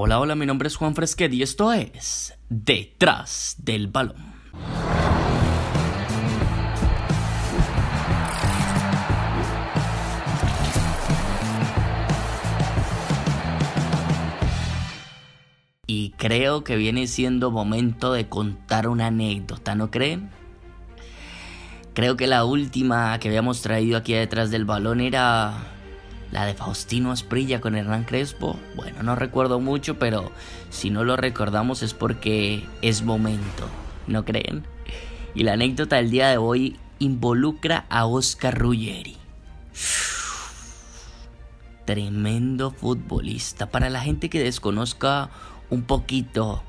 [0.00, 4.14] Hola, hola, mi nombre es Juan Fresquet y esto es Detrás del Balón.
[15.88, 20.30] Y creo que viene siendo momento de contar una anécdota, ¿no creen?
[21.92, 25.77] Creo que la última que habíamos traído aquí detrás del balón era
[26.30, 28.58] la de Faustino Asprilla con Hernán Crespo.
[28.76, 30.32] Bueno, no recuerdo mucho, pero
[30.70, 33.68] si no lo recordamos es porque es momento,
[34.06, 34.64] ¿no creen?
[35.34, 39.16] Y la anécdota del día de hoy involucra a Oscar Ruggeri.
[41.84, 43.70] Tremendo futbolista.
[43.70, 45.30] Para la gente que desconozca
[45.70, 46.62] un poquito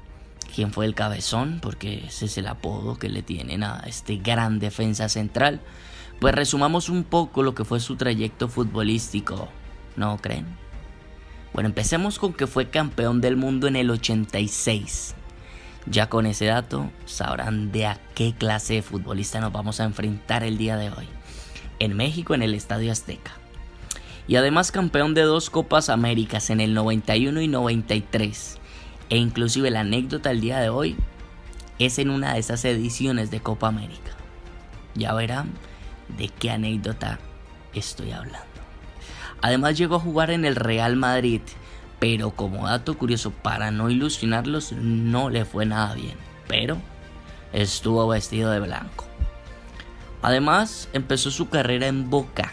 [0.54, 4.60] quién fue el cabezón, porque ese es el apodo que le tienen a este gran
[4.60, 5.62] defensa central,
[6.20, 9.48] pues resumamos un poco lo que fue su trayecto futbolístico,
[9.96, 10.46] ¿no creen?
[11.54, 15.16] Bueno, empecemos con que fue campeón del mundo en el 86.
[15.86, 20.44] Ya con ese dato sabrán de a qué clase de futbolista nos vamos a enfrentar
[20.44, 21.08] el día de hoy.
[21.80, 23.32] En México, en el Estadio Azteca.
[24.28, 28.58] Y además campeón de dos Copas Américas en el 91 y 93
[29.10, 30.96] e inclusive la anécdota del día de hoy
[31.80, 34.12] es en una de esas ediciones de Copa América.
[34.94, 35.50] Ya verán
[36.18, 37.20] de qué anécdota
[37.74, 38.48] estoy hablando.
[39.42, 41.42] Además llegó a jugar en el Real Madrid,
[42.00, 46.16] pero como dato curioso para no ilusionarlos no le fue nada bien,
[46.48, 46.78] pero
[47.54, 49.06] estuvo vestido de blanco.
[50.22, 52.52] Además empezó su carrera en Boca,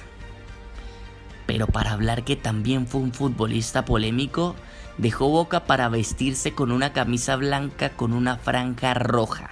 [1.47, 4.55] pero para hablar que también fue un futbolista polémico,
[4.99, 9.51] dejó Boca para vestirse con una camisa blanca con una franja roja.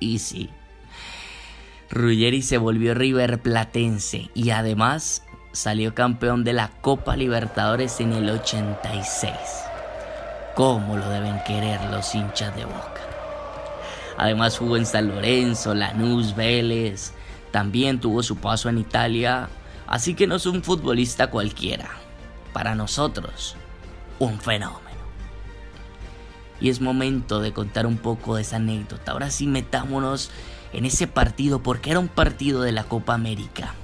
[0.00, 0.50] Y sí,
[1.92, 8.30] Ruggeri se volvió River Platense y además salió campeón de la Copa Libertadores en el
[8.30, 9.30] 86.
[10.54, 13.02] ¿Cómo lo deben querer los hinchas de Boca?
[14.16, 17.12] Además jugó en San Lorenzo, Lanús, Vélez.
[17.50, 19.50] También tuvo su paso en Italia.
[19.86, 21.90] Así que no es un futbolista cualquiera.
[22.54, 23.54] Para nosotros,
[24.18, 24.80] un fenómeno.
[26.58, 29.12] Y es momento de contar un poco de esa anécdota.
[29.12, 30.30] Ahora sí metámonos
[30.72, 33.74] en ese partido porque era un partido de la Copa América.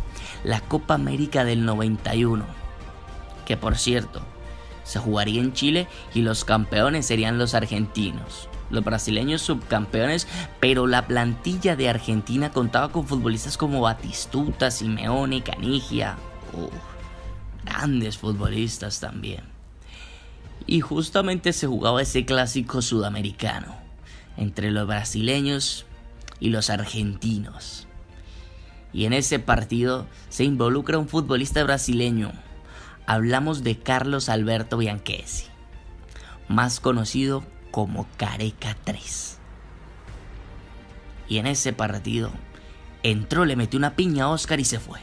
[0.44, 2.44] La Copa América del 91.
[3.47, 4.22] Que por cierto,
[4.84, 8.48] se jugaría en Chile y los campeones serían los argentinos.
[8.71, 10.28] Los brasileños subcampeones,
[10.60, 16.16] pero la plantilla de Argentina contaba con futbolistas como Batistuta, Simeone, Canigia.
[17.65, 19.59] grandes futbolistas también
[20.69, 23.75] y justamente se jugaba ese clásico sudamericano
[24.37, 25.87] entre los brasileños
[26.41, 27.87] y los argentinos.
[28.93, 32.32] Y en ese partido se involucra un futbolista brasileño.
[33.06, 35.47] Hablamos de Carlos Alberto Bianchesi,
[36.48, 39.38] más conocido como Careca 3.
[41.28, 42.31] Y en ese partido
[43.03, 45.00] entró, le metió una piña a Oscar y se fue.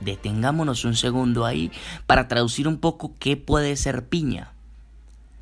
[0.00, 1.70] Detengámonos un segundo ahí
[2.06, 4.52] para traducir un poco qué puede ser piña.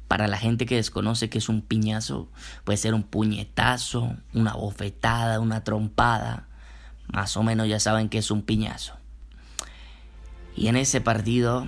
[0.08, 2.28] Para la gente que desconoce que es un piñazo,
[2.64, 6.48] puede ser un puñetazo, una bofetada, una trompada.
[7.08, 8.94] Más o menos ya saben que es un piñazo.
[10.56, 11.66] Y en ese partido,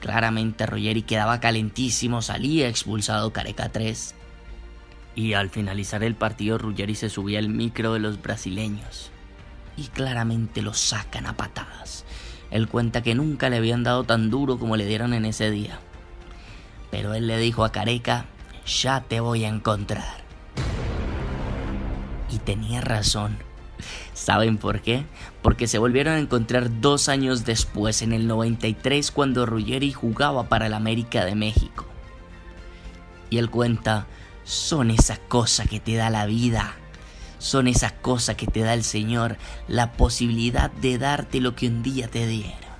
[0.00, 4.14] claramente Ruggeri quedaba calentísimo, salía expulsado Careca 3.
[5.16, 9.10] Y al finalizar el partido, Ruggeri se subía al micro de los brasileños.
[9.78, 12.04] Y claramente lo sacan a patadas.
[12.50, 15.80] Él cuenta que nunca le habían dado tan duro como le dieron en ese día.
[16.90, 18.26] Pero él le dijo a Careca,
[18.66, 20.24] ya te voy a encontrar.
[22.30, 23.38] Y tenía razón.
[24.12, 25.06] ¿Saben por qué?
[25.42, 30.66] Porque se volvieron a encontrar dos años después, en el 93, cuando Ruggeri jugaba para
[30.66, 31.86] el América de México.
[33.30, 34.06] Y él cuenta,
[34.44, 36.74] son esa cosa que te da la vida,
[37.38, 39.36] son esa cosa que te da el Señor,
[39.68, 42.76] la posibilidad de darte lo que un día te diera.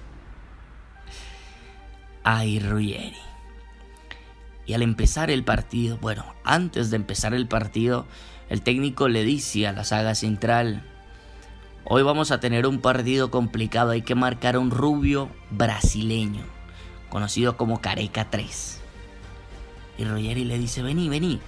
[2.24, 3.27] Ay, Ruggeri.
[4.68, 8.04] Y al empezar el partido, bueno, antes de empezar el partido,
[8.50, 10.84] el técnico le dice a la saga central,
[11.84, 16.42] hoy vamos a tener un partido complicado, hay que marcar a un rubio brasileño,
[17.08, 18.82] conocido como Careca 3.
[19.96, 21.40] Y Rogeri le dice, vení, vení,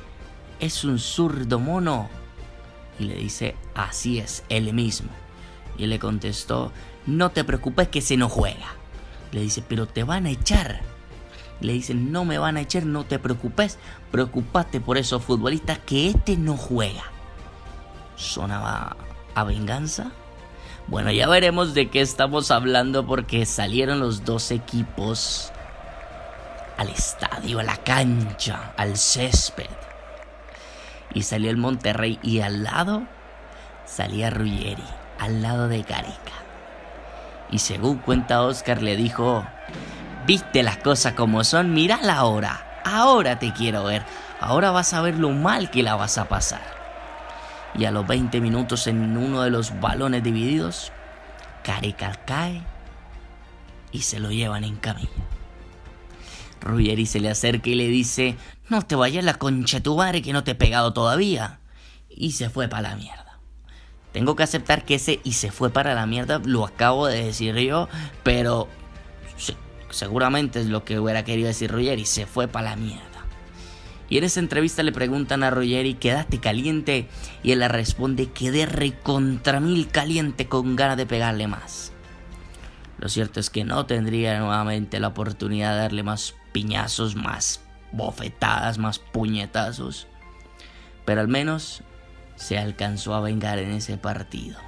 [0.59, 2.09] es un zurdo mono.
[2.99, 5.11] Y le dice, así es, él mismo.
[5.77, 6.73] Y le contestó,
[7.05, 8.77] no te preocupes que se no juega.
[9.33, 10.81] Le dice, pero te van a echar
[11.61, 13.79] le dicen, no me van a echar, no te preocupes,
[14.11, 17.05] preocupate por esos futbolistas que este no juega.
[18.17, 18.97] ¿Sonaba
[19.35, 20.13] a venganza?
[20.87, 25.53] Bueno, ya veremos de qué estamos hablando porque salieron los dos equipos
[26.77, 29.69] al estadio, a la cancha, al césped.
[31.13, 33.03] Y salió el Monterrey y al lado
[33.85, 34.83] salía Ruggeri,
[35.19, 36.41] al lado de Gareca.
[37.51, 39.45] Y según cuenta Oscar le dijo,
[40.27, 44.05] viste las cosas como son, mira la hora, ahora te quiero ver,
[44.41, 46.63] ahora vas a ver lo mal que la vas a pasar.
[47.75, 50.93] Y a los 20 minutos en uno de los balones divididos,
[51.65, 52.63] Gareca cae
[53.93, 55.09] y se lo llevan en camilla.
[56.61, 58.37] Ruggeri se le acerca y le dice,
[58.69, 61.61] no te vayas la concha tu madre que no te he pegado todavía.
[62.09, 63.39] Y se fue para la mierda.
[64.13, 67.55] Tengo que aceptar que ese y se fue para la mierda lo acabo de decir
[67.57, 67.89] yo,
[68.23, 68.69] pero
[69.91, 73.05] seguramente es lo que hubiera querido decir Ruggeri, se fue para la mierda.
[74.09, 77.09] Y en esa entrevista le preguntan a Ruggeri, ¿quedaste caliente?
[77.45, 81.93] Y él le responde, quedé recontra mil caliente con ganas de pegarle más.
[82.99, 87.61] Lo cierto es que no tendría nuevamente la oportunidad de darle más piñazos, más
[87.93, 90.09] bofetadas, más puñetazos.
[91.05, 91.83] Pero al menos
[92.35, 94.59] se alcanzó a vengar en ese partido.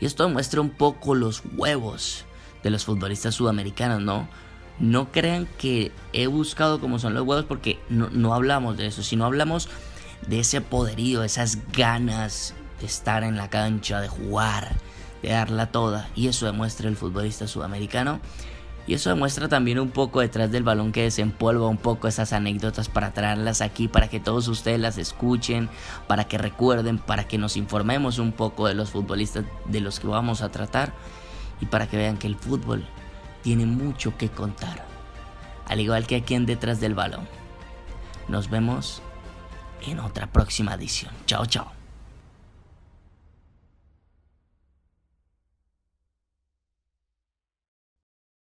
[0.00, 2.26] Y esto muestra un poco los huevos
[2.62, 4.28] de los futbolistas sudamericanos, ¿no?
[4.78, 9.02] No crean que he buscado cómo son los huevos porque no, no hablamos de eso,
[9.02, 9.68] sino hablamos
[10.26, 14.76] de ese poderío, de esas ganas de estar en la cancha, de jugar,
[15.22, 16.08] de darla toda.
[16.14, 18.20] Y eso demuestra el futbolista sudamericano.
[18.84, 22.88] Y eso demuestra también un poco detrás del balón que desempolva un poco esas anécdotas
[22.88, 25.68] para traerlas aquí, para que todos ustedes las escuchen,
[26.08, 30.08] para que recuerden, para que nos informemos un poco de los futbolistas de los que
[30.08, 30.94] vamos a tratar
[31.62, 32.84] y para que vean que el fútbol
[33.42, 34.84] tiene mucho que contar.
[35.68, 37.26] Al igual que aquí en Detrás del Balón.
[38.26, 39.00] Nos vemos
[39.86, 41.12] en otra próxima edición.
[41.24, 41.81] Chao, chao.